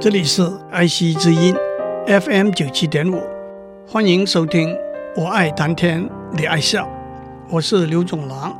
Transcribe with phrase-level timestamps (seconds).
[0.00, 1.52] 这里是爱惜之音
[2.06, 3.20] FM 九七点五，
[3.84, 4.72] 欢迎收听。
[5.16, 6.88] 我爱谈天，你爱笑，
[7.50, 8.56] 我是刘总郎。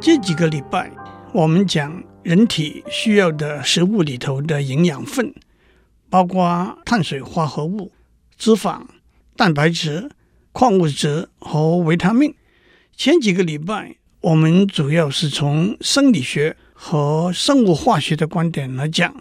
[0.00, 0.90] 这几个礼拜，
[1.34, 5.34] 我们讲人体需要的食物里头的营养分，
[6.08, 7.92] 包括碳水化合物、
[8.38, 8.80] 脂肪、
[9.36, 10.10] 蛋白质、
[10.52, 12.34] 矿物质和维他命。
[12.96, 19.14] 前几个礼拜，我们主要是从生理学和生物化学的观点来讲。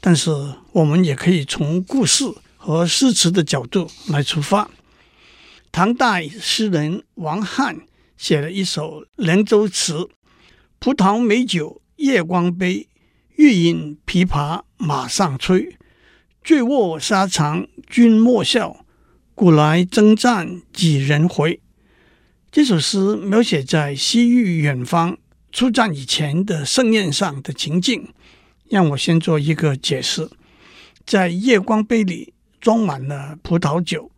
[0.00, 0.30] 但是，
[0.74, 2.24] 我们也可以从故事
[2.56, 4.68] 和诗词的角度来出发。
[5.70, 7.82] 唐代诗人王翰
[8.16, 9.94] 写了一首《凉州词》
[10.80, 12.88] ：“葡萄美酒夜光杯，
[13.36, 15.76] 欲饮琵琶马上催。
[16.42, 18.84] 醉卧沙场君莫笑，
[19.36, 21.60] 古来征战几人回。”
[22.50, 25.16] 这首诗描写在西域远方
[25.52, 28.12] 出战以前的盛宴上的情景。
[28.70, 30.28] 让我先做一个解释，
[31.06, 34.10] 在夜光杯里装满了葡萄酒，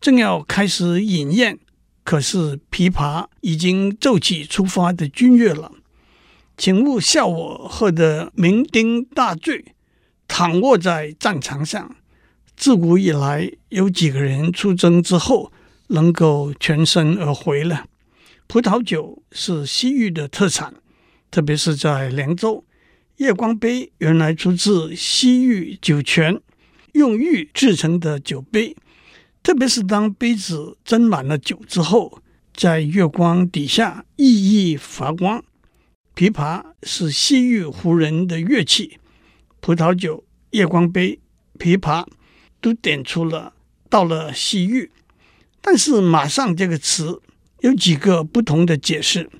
[0.00, 1.58] 正要开始饮宴，
[2.04, 5.72] 可是琵琶已经奏起出发的军乐了。
[6.58, 9.74] 请勿笑我喝得酩酊大醉，
[10.28, 11.96] 躺卧在战场上。
[12.54, 15.52] 自古以来，有几个人出征之后
[15.88, 17.86] 能够全身而回了？
[18.46, 20.74] 葡萄酒是西域的特产，
[21.30, 22.64] 特别是在凉州。
[23.16, 26.38] 夜光杯原来出自西域酒泉，
[26.92, 28.76] 用玉制成的酒杯，
[29.42, 32.20] 特别是当杯子斟满了酒之后，
[32.52, 35.42] 在月光底下熠熠发光。
[36.14, 38.98] 琵琶是西域胡人的乐器，
[39.60, 41.18] 葡萄酒、夜光杯、
[41.58, 42.06] 琵琶
[42.60, 43.54] 都点出了
[43.88, 44.90] 到了西域。
[45.62, 47.22] 但是“马上”这个词
[47.60, 49.30] 有几个不同的解释，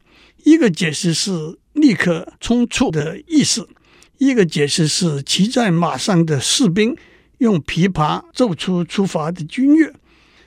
[0.44, 1.58] 一个解释是。
[1.76, 3.68] 立刻冲出的意思，
[4.16, 6.96] 一个解释是骑在马上的士兵
[7.38, 9.92] 用琵琶奏出出发的军乐，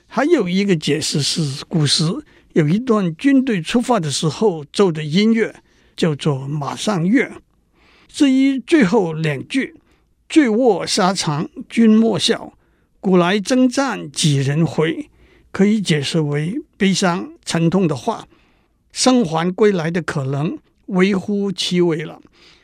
[0.08, 2.04] 还有一个解释是古时
[2.54, 5.62] 有一段军队出发的时候奏的音乐，
[5.96, 7.30] 叫做马上乐。
[8.08, 9.76] 至于最后两句
[10.28, 12.54] “醉卧沙场君莫笑，
[12.98, 15.08] 古来征战几人回”，
[15.52, 18.26] 可以解释为悲伤沉痛的话，
[18.90, 20.58] 生还归来的可能。
[20.90, 22.20] 微乎其微了，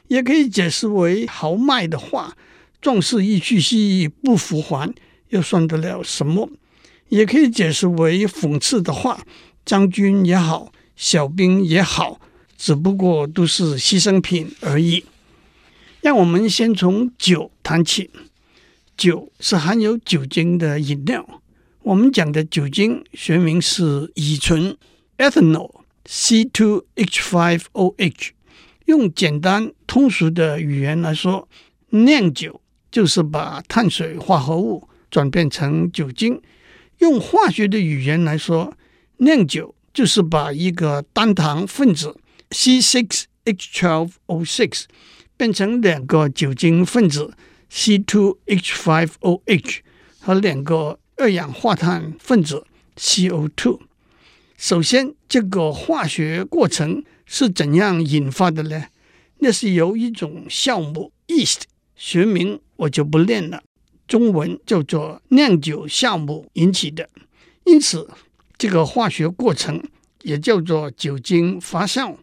[0.08, 2.36] 也可以解释为豪迈的话。
[2.80, 4.94] 壮士一去兮不复还，
[5.30, 6.48] 又算得了什么？
[7.08, 9.24] 也可以解释为讽刺的话。
[9.64, 12.20] 将军也好，小兵也好，
[12.56, 15.04] 只不过都是牺牲品而已。
[16.02, 18.10] 让我们先从酒谈起。
[18.96, 21.42] 酒是含有酒精的饮料。
[21.82, 24.76] 我们讲的酒精学名是乙醇
[25.18, 25.70] （ethanol）。
[26.06, 28.30] C2H5OH，
[28.86, 31.48] 用简单通俗的语言来说，
[31.90, 36.40] 酿酒就是把碳水化合物转变成酒精；
[36.98, 38.74] 用化学的语言来说，
[39.18, 42.16] 酿酒就是把一个单糖分子
[42.50, 44.84] C6H12O6
[45.36, 47.34] 变成两个酒精分子
[47.70, 49.78] C2H5OH
[50.20, 52.66] 和两个二氧化碳分子
[52.96, 53.80] CO2。
[54.56, 58.86] 首先，这个化学过程是怎样引发的呢？
[59.40, 61.62] 那是由一种酵母 yeast，
[61.94, 63.62] 学名我就不念了，
[64.08, 67.10] 中文叫做酿酒酵母引起的。
[67.64, 68.08] 因此，
[68.56, 69.82] 这个化学过程
[70.22, 72.16] 也叫做酒精发酵。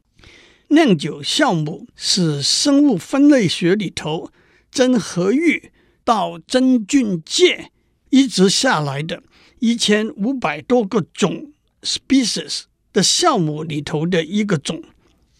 [0.69, 4.31] 酿酒酵母是生物分类学里头
[4.71, 5.71] 真核域
[6.03, 7.69] 到真菌界
[8.09, 9.21] 一直下来的
[9.59, 11.52] 一千五百多个种。
[11.83, 14.81] Species 的酵母里头的一个种，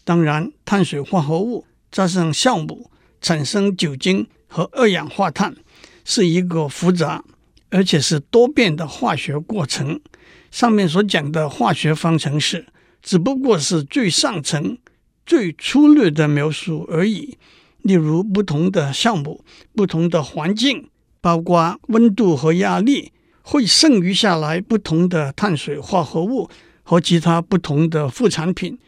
[0.04, 2.90] 当然，碳水化合物加上酵母
[3.20, 5.56] 产生酒精和二氧化碳，
[6.04, 7.24] 是一个复杂
[7.70, 10.00] 而且是多变的化学过程。
[10.50, 12.66] 上面所讲的化学方程式，
[13.02, 14.78] 只不过是最上层、
[15.26, 17.36] 最粗略的描述而已。
[17.82, 19.44] 例如，不同的酵母、
[19.74, 20.88] 不同的环境，
[21.20, 23.12] 包括温度和压力。
[23.46, 26.48] 会剩余下来不同的碳水化合物
[26.82, 28.78] 和其他不同的副产品，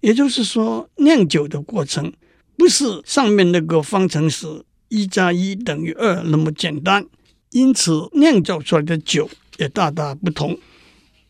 [0.00, 2.12] 也就是说，酿酒的过程
[2.56, 7.04] 不是上面那个方程式一加一等于二那么简单，
[7.50, 10.56] 因此酿造出来的酒也大大不同。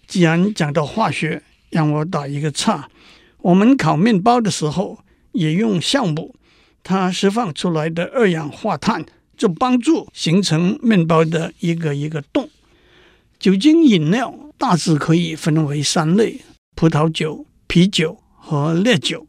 [0.06, 2.88] 既然讲到化学，让我打一个岔，
[3.38, 4.99] 我们烤面包的时候
[5.32, 6.34] 也用酵母，
[6.82, 12.50] 它释放出来的二氧化碳就帮助形成面包的一个一个洞。
[13.38, 16.40] 酒精饮料大致可以分为三类：
[16.74, 19.26] 葡萄酒、啤酒和烈酒。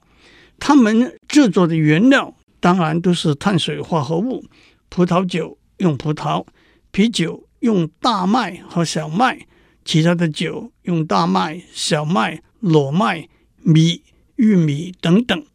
[0.59, 4.45] 它们制作的原料当然都是碳水化合物。
[4.89, 6.45] 葡萄酒用葡萄，
[6.91, 9.45] 啤酒用大麦和小麦，
[9.83, 13.27] 其他的酒用大麦、小麦、裸麦、
[13.61, 14.01] 米、
[14.37, 15.45] 玉米等等。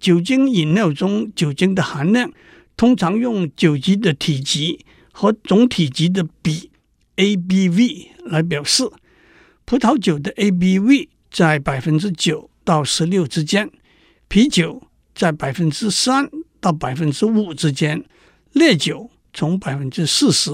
[0.00, 2.32] 酒精饮料中酒精的含量
[2.76, 6.70] 通常用酒精的体积和总体积的比
[7.22, 8.90] （ABV） 来表示。
[9.64, 13.70] 葡萄酒的 ABV 在百分之九到十六之间，
[14.28, 14.82] 啤酒
[15.14, 16.28] 在百分之三
[16.60, 18.04] 到百分之五之间，
[18.52, 20.50] 烈酒从百分之四十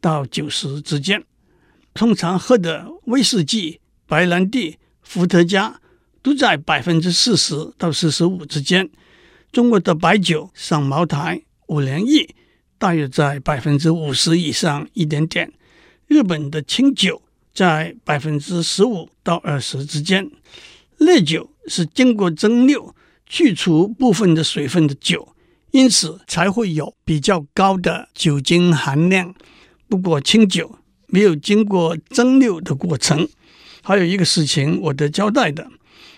[0.00, 1.22] 到九十之间。
[1.92, 5.80] 通常喝的威士忌、白兰地、伏特加
[6.22, 8.88] 都在百分之四十到四十五之间。
[9.50, 12.34] 中国的白酒，像茅台、五粮液，
[12.78, 15.52] 大约在百分之五十以上一点点。
[16.12, 17.22] 日本的清酒。
[17.54, 20.30] 在百分之十五到二十之间，
[20.96, 22.94] 烈酒是经过蒸馏
[23.26, 25.34] 去除部分的水分的酒，
[25.70, 29.34] 因此才会有比较高的酒精含量。
[29.86, 30.78] 不过清酒
[31.08, 33.28] 没有经过蒸馏的过程。
[33.82, 35.68] 还有一个事情我得交代的，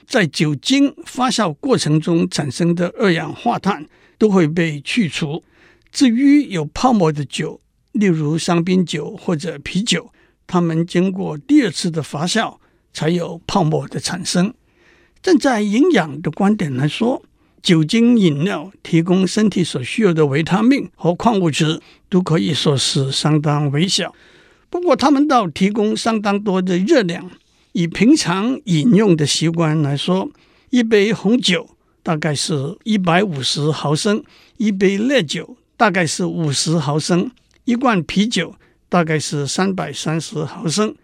[0.06, 3.88] 在酒精发酵过程中产生的二氧化碳
[4.18, 5.42] 都会被去除。
[5.90, 7.60] 至于有泡沫的酒，
[7.94, 10.10] 例如香槟酒或者啤酒。
[10.46, 12.58] 它们经过第二次的发酵，
[12.92, 14.52] 才有泡沫的产生。
[15.22, 17.22] 站在营养的观点来说，
[17.62, 21.80] 酒精饮料提供身体所需要的维他命和矿物质，
[22.10, 24.14] 都可以说是相当微小。
[24.68, 27.30] 不过，它们倒提供相当多的热量。
[27.72, 30.28] 以平常饮用的习惯来说，
[30.68, 31.70] 一杯红酒
[32.02, 34.22] 大概是一百五十毫升，
[34.58, 37.30] 一杯烈酒大概是五十毫升，
[37.64, 38.54] 一罐啤酒。
[38.86, 40.94] 大概是三百三十毫升，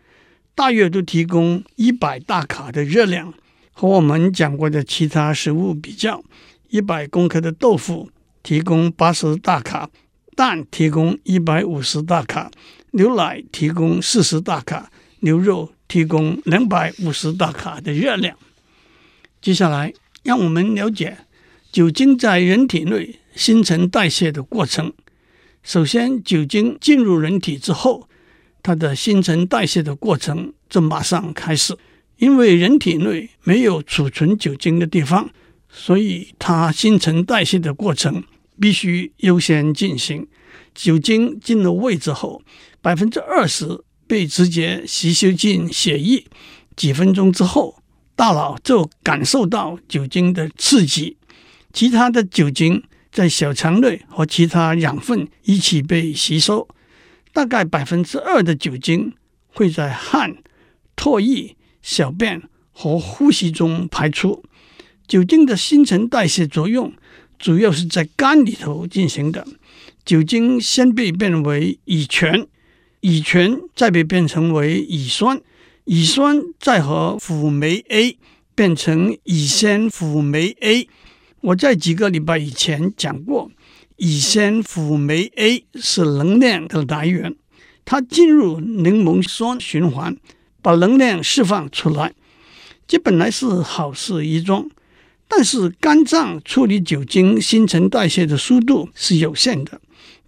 [0.54, 3.34] 大约都提供一百大卡的热量。
[3.72, 6.22] 和我们讲过的其他食物比较，
[6.68, 8.08] 一百公克的豆腐
[8.44, 9.90] 提供八十大卡，
[10.36, 12.48] 蛋提供一百五十大卡，
[12.92, 18.36] 牛奶提供四十大卡，牛肉提供两百五十大卡的热量。
[19.42, 19.92] 接下来，
[20.22, 21.18] 让我们了解
[21.72, 24.92] 酒精在人体内新陈代谢的过程。
[25.62, 28.08] 首先，酒精进入人体之后，
[28.62, 31.76] 它的新陈代谢的过程就马上开始。
[32.16, 35.30] 因为人体内没有储存酒精的地方，
[35.70, 38.22] 所以它新陈代谢的过程
[38.60, 40.26] 必须优先进行。
[40.74, 42.42] 酒精进了胃之后，
[42.82, 46.24] 百分之二十被直接吸收进血液，
[46.76, 47.82] 几分钟之后，
[48.14, 51.16] 大脑就感受到酒精的刺激，
[51.72, 52.82] 其他的酒精。
[53.12, 56.68] 在小肠内和其他养分一起被吸收，
[57.32, 59.12] 大概百分之二的酒精
[59.48, 60.36] 会在汗、
[60.96, 64.44] 唾液、小便和呼吸中排出。
[65.08, 66.92] 酒精的新陈代谢作用
[67.36, 69.46] 主要是在肝里头进行的。
[70.04, 72.46] 酒精先被变为乙醛，
[73.00, 75.40] 乙醛再被变成为乙酸，
[75.84, 78.16] 乙酸再和辅酶 A
[78.54, 80.88] 变成乙酰辅酶 A。
[81.42, 83.50] 我在几个礼拜以前讲过，
[83.96, 87.34] 乙酰辅酶 A 是能量的来源，
[87.87, 90.14] 它进入柠檬酸循环，
[90.60, 92.12] 把能量释放出来，
[92.87, 94.69] 这本来是好事一桩。
[95.26, 99.81] 但是肝脏处理酒精新陈代谢的速度是有限的，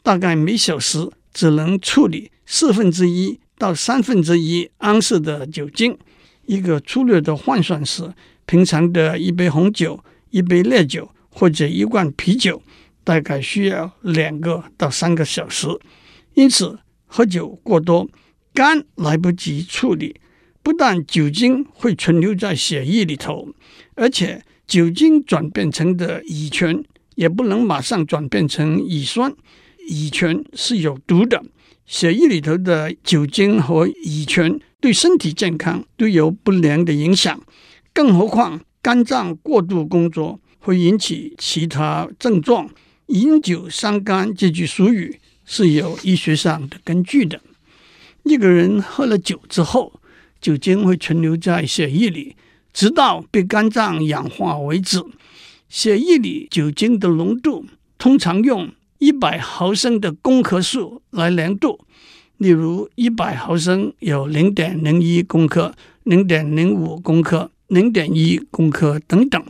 [0.03, 5.99] 大概每小时只能处理四分之一到三分之一盎司的酒精。
[6.47, 8.15] 一个粗略的换算是，
[8.47, 10.03] 平常的一杯红酒。
[10.33, 12.61] 一杯烈酒或者一罐啤酒，
[13.05, 15.69] 大概需要两个到三个小时。
[16.35, 18.09] 因此，喝酒过多，
[18.53, 20.17] 肝来不及处理，
[20.63, 23.49] 不但酒精会存留在血液里头，
[23.95, 26.83] 而且酒精转变成的乙醛
[27.15, 29.35] 也不能马上转变成乙酸。
[29.89, 31.43] 乙醛是有毒的，
[31.85, 37.43] 血液里头的酒精和乙醛对身体健康都有不良的影响，
[37.93, 38.61] 更何况。
[38.83, 42.69] 肝脏过度工作会引起其他症状。
[43.07, 47.41] 饮酒伤肝这句俗语是有医学上的根据的。
[48.25, 50.01] 一个人喝了酒之后，
[50.41, 52.35] 酒精会存留在血液里，
[52.73, 55.01] 直到被肝脏氧化为止。
[55.69, 57.67] 血液里酒精的浓度
[57.99, 61.85] 通常用一百毫升的公克数来量度，
[62.39, 65.73] 例如一百毫升有零点零一公克、
[66.03, 67.51] 零点零五公克。
[67.73, 69.43] 零点一公克等等，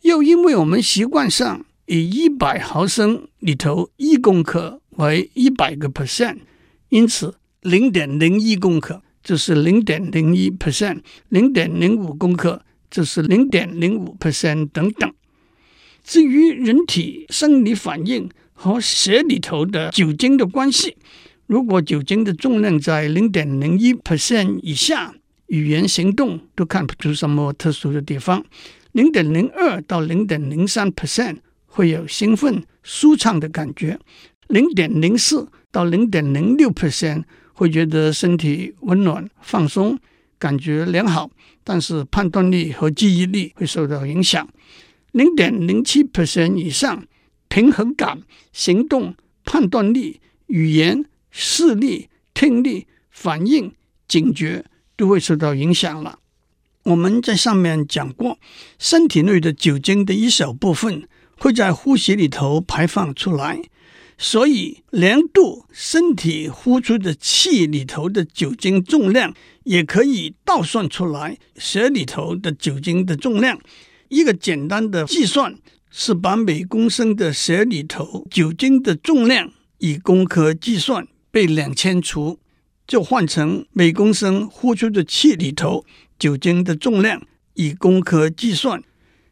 [0.00, 6.38] 又因为我们习惯上以一百毫升里头一公克为一百个 percent，
[6.88, 15.12] 因此零点零一公克就是零点零一 percent，零点零五公克就是零点零五 percent 等等。
[16.02, 20.96] 至于人体生理反应和血里头的酒精的关系。
[21.46, 25.14] 如果酒精的重量在零点零一 percent 以下，
[25.48, 28.42] 语言、行动都看不出什么特殊的地方。
[28.92, 31.36] 零点零二到零点零三 percent
[31.66, 33.98] 会有兴奋、舒畅的感觉。
[34.46, 39.98] 零点零四到零点零六 percent 会觉得身体温暖、放松，
[40.38, 41.30] 感觉良好，
[41.62, 44.48] 但是判断力和记忆力会受到影响。
[45.12, 47.04] 零点零七 percent 以上，
[47.48, 49.14] 平衡感、行动、
[49.44, 51.04] 判断力、语言。
[51.30, 53.70] 视力、听力、反应、
[54.08, 54.64] 警觉
[54.98, 56.18] 都会受到影响了。
[56.82, 58.36] 我们在上面讲过，
[58.78, 63.62] 身体内的酒精的一小部分会在呼吸里头排放出来，
[64.18, 73.58] 所以量度身体呼出的气里头的酒精重量，也可以倒算出来血里头的酒精的重量。
[74.08, 75.56] 一个简单的计算
[75.90, 81.06] 是把每公升的血里头酒精的重量以公克计算。
[81.30, 82.38] 被两千除，
[82.88, 85.84] 就换成每公升呼出的气里头
[86.18, 88.82] 酒精的重量，以公克计算。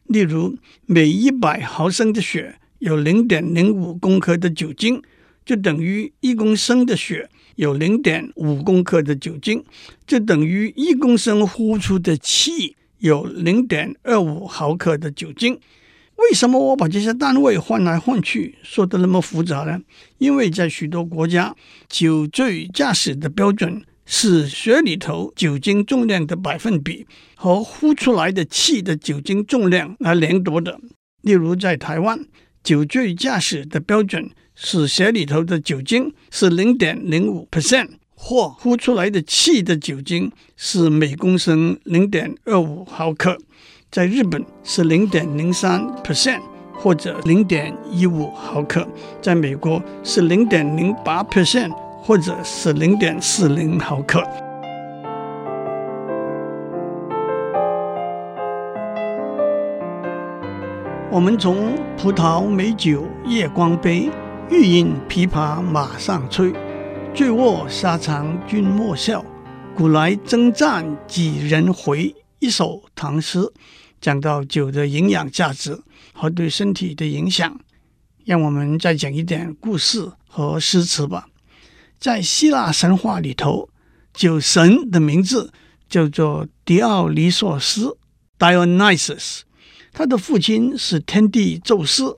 [0.05, 5.01] 例如，每一百毫升的血有零点零五公克的酒精，
[5.43, 9.65] 就等于一公升的血有零点五公克的酒精，
[10.05, 15.59] 就等于一公升呼出的气有零点二五毫克的酒精。
[16.17, 19.79] 为什么我把这些单位换来换去说的那么复杂呢？
[20.17, 21.55] 因为在许多国家，
[21.87, 27.05] 酒醉驾驶的标准是血里头酒精重量的百分比
[27.35, 30.79] 和呼出来的气的酒精重量来量度的。
[31.21, 32.25] 例如，在台湾，
[32.63, 43.37] 酒醉驾驶的标准是血里头的酒精是零点零五 percent，或呼出来的气的酒精是每公升零点二五毫克。
[43.89, 46.41] 在日本是零点零三 percent
[46.75, 48.85] 或者零点一五毫克，
[49.21, 54.21] 在美国是零点零八 percent 或者是零点四零毫克。
[61.09, 64.11] 我们从葡萄美酒夜光杯，
[64.49, 66.53] 欲饮琵琶马上催，
[67.13, 69.23] 醉卧沙场君莫笑，
[69.73, 72.13] 古来征战几人回。
[72.39, 73.51] 一首唐诗
[73.99, 75.81] 讲到酒的营养价值
[76.13, 77.59] 和对身体的影响，
[78.25, 81.27] 让我们再讲一点故事和诗词吧。
[81.99, 83.69] 在希腊神话里头，
[84.13, 85.51] 酒神的名字
[85.89, 87.97] 叫做狄奥尼索斯
[88.37, 89.41] （Dionysus），
[89.91, 92.15] 他的父亲是天帝宙斯。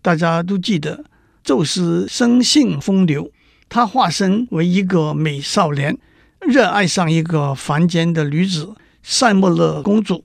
[0.00, 1.04] 大家都记得，
[1.42, 3.32] 宙斯生性风流，
[3.68, 5.98] 他化身为一个美少年，
[6.38, 8.76] 热爱上一个凡间的女子。
[9.08, 10.24] 塞莫勒公主，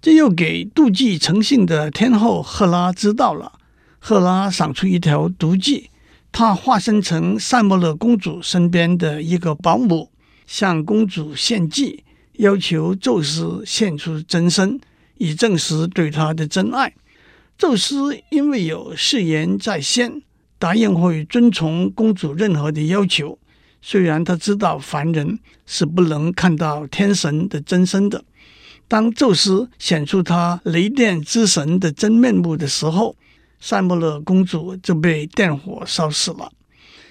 [0.00, 3.52] 这又给妒忌成性的天后赫拉知道了。
[3.98, 5.90] 赫拉想出一条毒计，
[6.32, 10.10] 她化身成塞莫勒公主身边的一个保姆，
[10.46, 12.02] 向公主献计，
[12.38, 14.80] 要求宙斯献出真身，
[15.18, 16.94] 以证实对她的真爱。
[17.58, 20.22] 宙斯因为有誓言在先，
[20.58, 23.38] 答应会遵从公主任何的要求。
[23.86, 28.24] 虽然他知道凡人是不能看到天神的真身的，
[28.88, 33.14] 当宙斯显出他雷电之神的真面目的时候，
[33.60, 36.50] 塞莫勒公主就被电火烧死了。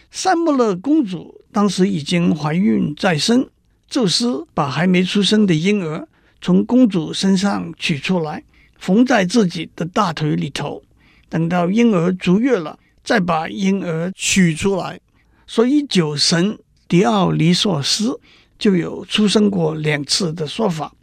[0.10, 3.48] 塞莫勒公主当时已经怀孕在身，
[3.88, 6.08] 宙斯把还没出生的婴儿
[6.42, 8.44] 从公主身上取出来，
[8.80, 10.82] 缝在自己的大腿里头，
[11.30, 15.00] 等到婴儿足月了，再把婴儿取出来。
[15.46, 18.20] 所以酒神迪奥尼索斯
[18.58, 20.94] 就有出生过两次的说法。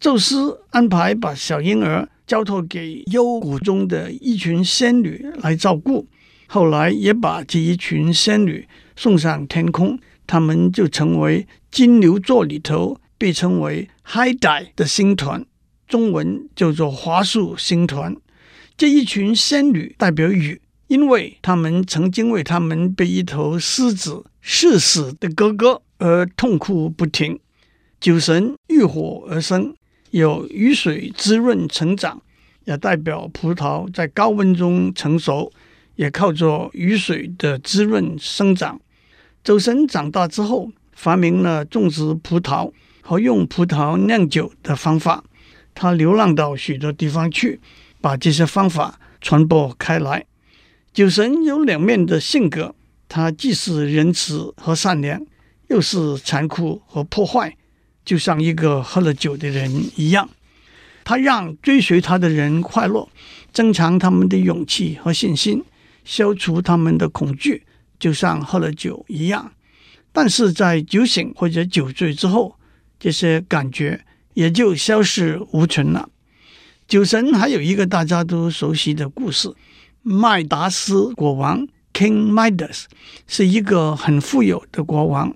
[0.00, 6.08] 宙斯安排把小婴儿交托给幽谷中的一群仙女来照顾，
[6.46, 15.44] 后来也把这一群仙女送上天空，他们就成为金牛座里头被称为 Hyde 的星团，
[15.86, 18.16] 中文叫做华树星团。
[18.76, 20.61] 这一群仙女代表雨。
[20.92, 27.40] 因为他们曾经为他们被一头狮子噬死的哥哥而痛哭不停，
[27.98, 29.74] 酒神遇火而生，
[30.10, 32.20] 有雨水滋润成长，
[32.66, 35.50] 也代表葡萄在高温中成熟，
[35.96, 38.78] 也靠着雨水的滋润生长。
[39.42, 42.70] 酒神长大之后，发明了种植葡萄
[43.00, 45.24] 和用葡萄酿酒的方法，
[45.74, 47.58] 他流浪到许多地方去，
[48.02, 50.26] 把这些方法传播开来。
[50.92, 52.74] 酒神有两面的性格，
[53.08, 55.24] 他既是仁慈和善良，
[55.68, 57.56] 又是残酷和破坏，
[58.04, 60.28] 就像一个喝了酒的人一样。
[61.02, 63.08] 他让追随他的人快乐，
[63.54, 65.64] 增强他们的勇气和信心，
[66.04, 67.64] 消除他们的恐惧，
[67.98, 69.50] 就像喝了酒一样。
[70.12, 72.56] 但是在酒醒或者酒醉之后，
[73.00, 76.10] 这些感觉也就消失无存了。
[76.86, 79.50] 酒神还有一个大家都熟悉的故事：
[80.02, 82.84] 麦达斯国王 （King Midas）
[83.26, 85.34] 是一个很富有的国王，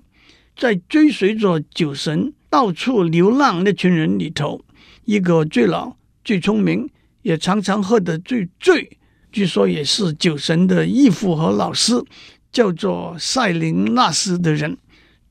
[0.55, 4.61] 在追随着酒神到处流浪那群人里头，
[5.05, 6.89] 一个最老、最聪明，
[7.21, 8.97] 也常常喝得最醉，
[9.31, 12.03] 据说也是酒神的义父和老师，
[12.51, 14.77] 叫做塞林纳斯的人，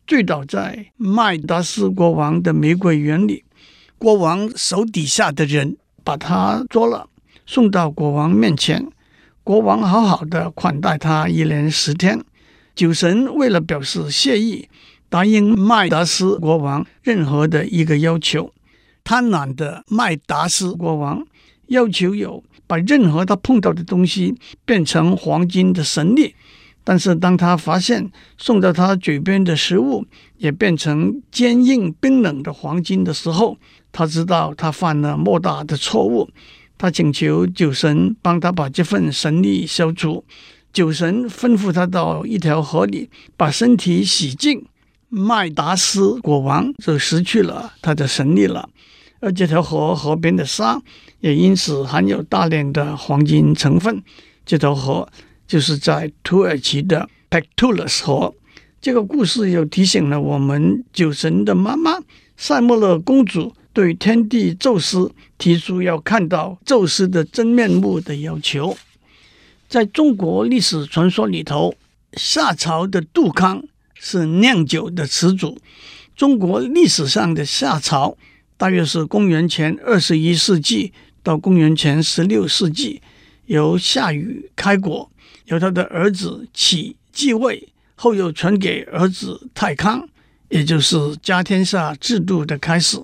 [0.07, 3.45] 醉倒在麦达斯国王的玫瑰园里，
[3.99, 5.77] 国王手底下的人。
[6.07, 7.09] 把他捉了，
[7.47, 8.87] 送到国王面前。
[9.47, 12.21] 国王好好的款待他一连十天。
[12.75, 14.69] 酒神为了表示谢意，
[15.09, 18.53] 答应麦达斯国王任何的一个要求。
[19.05, 21.25] 贪婪的麦达斯国王
[21.69, 24.35] 要求有把任何他碰到的东西
[24.65, 26.35] 变成黄金的神力，
[26.83, 30.05] 但是当他发现送到他嘴边的食物
[30.39, 33.57] 也变成坚硬冰冷的黄金的时候，
[33.93, 36.29] 他知道他犯了莫大的错误，
[36.79, 40.25] 他请求酒神帮他把这份神力消除。
[40.73, 44.67] 酒神吩咐他到一条河里把身体洗净，
[45.09, 48.69] 麦达斯国王就失去了他的神力了。
[49.21, 50.79] 而这条河河边的沙
[51.21, 54.03] 也因此含有大量的黄金成分。
[54.45, 55.09] 这条河
[55.47, 58.35] 就是在土耳其的 p e c t u l u s 河。
[58.79, 61.99] 这个故事又提醒了我们，酒神的妈妈
[62.37, 63.55] 塞莫勒公主。
[63.77, 68.75] 对天帝宙斯提出要看到宙斯的真面目的要求，
[69.69, 71.75] 在中国历史传说里头，
[72.15, 75.59] 夏朝的杜康是酿酒的始祖。
[76.17, 78.17] 中国历史上的夏朝
[78.57, 83.03] 大约是公元前二十一世纪到公元前十六世纪，
[83.45, 85.11] 由夏禹开国，
[85.49, 90.09] 由他的儿子启继位，后又传给儿子太康，
[90.49, 92.99] 也就是家天下制度的开始。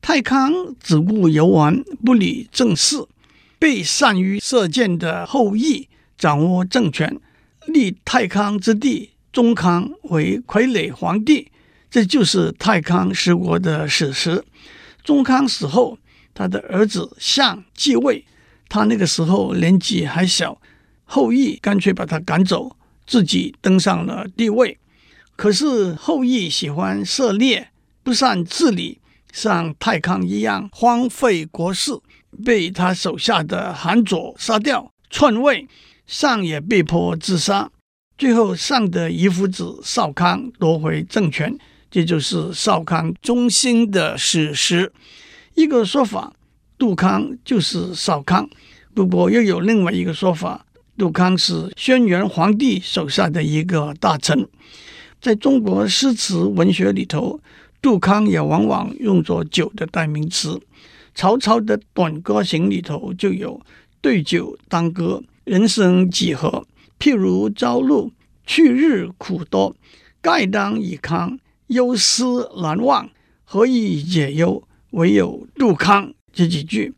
[0.00, 3.04] 太康只顾游玩，不理政事，
[3.58, 7.18] 被善于射箭的后羿掌握政权，
[7.66, 11.50] 立太康之弟宗康为傀儡皇帝，
[11.90, 14.44] 这就是太康十国的史实。
[15.02, 15.98] 宗康死后，
[16.32, 18.24] 他的儿子相继位，
[18.68, 20.60] 他那个时候年纪还小，
[21.04, 24.78] 后羿干脆把他赶走，自己登上了帝位。
[25.34, 27.70] 可是后羿喜欢射猎，
[28.02, 29.00] 不善治理。
[29.36, 31.92] 像太康一样荒废国事，
[32.42, 35.68] 被他手下的韩卓杀掉，篡位，
[36.06, 37.70] 相也被迫自杀。
[38.16, 41.54] 最后，相的遗夫子少康夺回政权，
[41.90, 44.90] 这就是少康中兴的史实。
[45.52, 46.32] 一个说法，
[46.78, 48.46] 杜康就是少康；
[48.94, 50.64] 不过，又有另外一个说法，
[50.96, 54.48] 杜康是轩辕皇帝手下的一个大臣。
[55.20, 57.38] 在中国诗词文学里头。
[57.80, 60.60] 杜康也往往用作酒的代名词。
[61.14, 63.60] 曹操的《短歌行》里头就有
[64.00, 66.66] “对酒当歌，人生几何？
[66.98, 68.12] 譬如朝露，
[68.44, 69.74] 去日苦多。
[70.20, 73.08] 盖当以慷，忧思难忘。
[73.44, 74.62] 何以解忧？
[74.90, 76.92] 唯有杜康。”这几句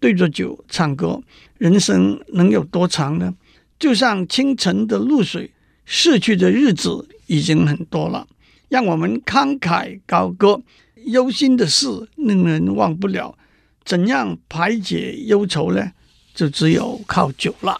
[0.00, 1.20] 对着酒唱歌，
[1.58, 3.34] 人生能有多长呢？
[3.78, 5.52] 就像清晨的露水，
[5.84, 8.26] 逝去的日子已经很多了。
[8.72, 10.62] 让我们慷慨高歌，
[11.04, 13.36] 忧心的事令人忘不了。
[13.84, 15.92] 怎样排解忧愁呢？
[16.34, 17.78] 就只有靠酒了。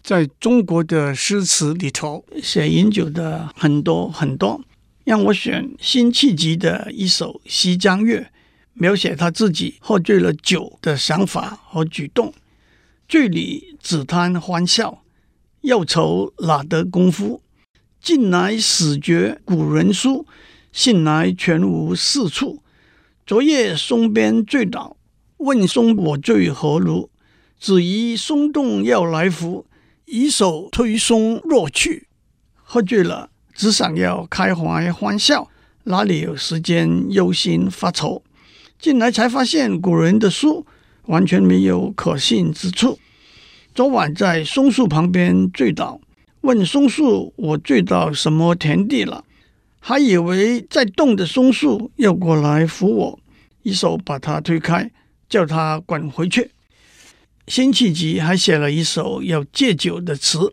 [0.00, 4.60] 在中国的诗词里头，写饮酒的很多很多。
[5.02, 8.20] 让我选辛弃疾的一首《西江月》，
[8.74, 12.32] 描写他自己喝醉了酒的想法和举动。
[13.08, 15.02] 醉里只贪欢笑，
[15.62, 17.42] 忧愁哪得功夫？
[18.08, 20.24] 近来始觉古人书，
[20.72, 22.62] 信来全无是处。
[23.26, 24.96] 昨夜松边醉倒，
[25.36, 27.10] 问松我醉何如？
[27.60, 29.66] 只疑松动要来扶，
[30.06, 32.06] 以手推松若去。
[32.54, 35.50] 喝醉了，只想要开怀欢笑，
[35.84, 38.22] 哪里有时间忧心发愁？
[38.78, 40.64] 近来才发现古人的书
[41.08, 42.98] 完全没有可信之处。
[43.74, 46.00] 昨晚在松树旁边醉倒。
[46.42, 49.24] 问松树：“我醉到什么田地了？”
[49.80, 53.18] 还以为在动的松树要过来扶我，
[53.62, 54.90] 一手把他推开，
[55.28, 56.50] 叫他滚回去。
[57.46, 60.52] 辛弃疾还写了一首要戒酒的词，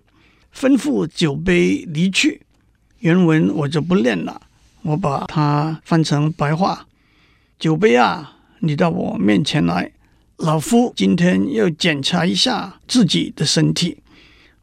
[0.56, 2.42] 吩咐酒杯离去。
[3.00, 4.42] 原文我就不念了，
[4.84, 6.88] 我把它翻成白话
[7.60, 9.92] ：“酒杯啊，你到我面前来，
[10.38, 13.98] 老夫今天要检查一下自己的身体。”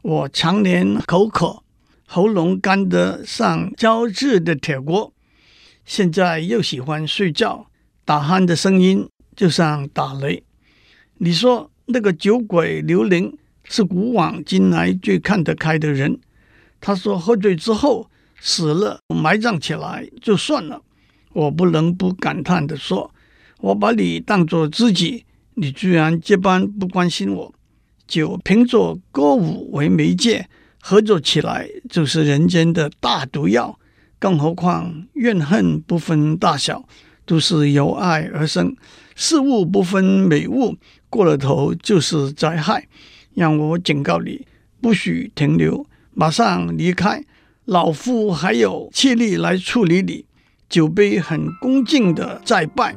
[0.03, 1.63] 我常年口渴，
[2.09, 5.15] 喉咙干得像胶质的铁锅，
[5.85, 7.69] 现在又喜欢睡觉，
[8.05, 10.43] 打鼾的声音就像打雷。
[11.19, 16.19] 你说那个酒鬼刘伶是古往今来最看得开的人。
[16.81, 18.11] 他说喝醉之后
[18.41, 20.83] 死了，埋葬起来就算了。
[21.33, 23.15] 我不能不感叹地说
[23.63, 27.55] ：“我把你当作知己，你居然这般不关心我。
[28.13, 30.47] 酒凭着歌舞为媒介，
[30.83, 33.79] 合作起来就是人间的大毒药。
[34.19, 36.85] 更何况怨恨不分大小，
[37.25, 38.77] 都是由爱而生。
[39.15, 40.77] 事物不分美恶。”
[41.09, 42.87] 过了头就是灾害，
[43.33, 44.47] 让我警告你，
[44.83, 47.25] 不许停留，马上离开。
[47.65, 50.27] 老夫还有气力来处理你。
[50.69, 52.95] 酒杯很恭敬的再拜，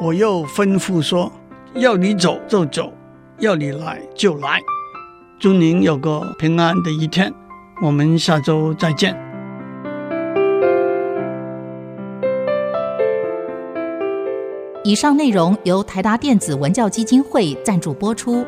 [0.00, 1.32] 我又吩咐说：
[1.74, 2.92] 要你走就走，
[3.40, 4.60] 要你来就来。
[5.38, 7.32] 祝您有个平安的一天，
[7.80, 9.16] 我们下周再见。
[14.82, 18.44] 以上内容由台达电子文教基金会赞助播出。